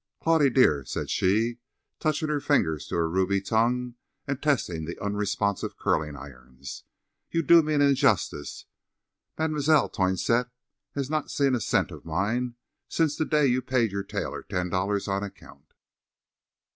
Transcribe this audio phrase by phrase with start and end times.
[0.19, 1.59] "Claudie, dear," said she,
[1.99, 3.93] touching her finger to her ruby tongue
[4.25, 6.85] and testing the unresponsive curling irons,
[7.29, 8.65] "you do me an injustice.
[9.37, 9.55] Mme.
[9.59, 10.49] Toinette
[10.95, 12.55] has not seen a cent of mine
[12.89, 15.71] since the day you paid your tailor ten dollars on account."